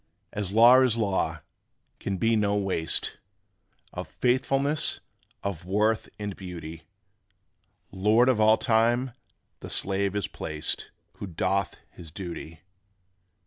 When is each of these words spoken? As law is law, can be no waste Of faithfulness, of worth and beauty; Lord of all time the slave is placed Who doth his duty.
As 0.33 0.51
law 0.51 0.81
is 0.81 0.97
law, 0.97 1.41
can 1.99 2.17
be 2.17 2.35
no 2.35 2.55
waste 2.55 3.19
Of 3.93 4.07
faithfulness, 4.07 4.99
of 5.43 5.63
worth 5.63 6.09
and 6.17 6.35
beauty; 6.35 6.87
Lord 7.91 8.27
of 8.27 8.39
all 8.41 8.57
time 8.57 9.11
the 9.59 9.69
slave 9.69 10.15
is 10.15 10.27
placed 10.27 10.89
Who 11.17 11.27
doth 11.27 11.75
his 11.91 12.09
duty. 12.09 12.61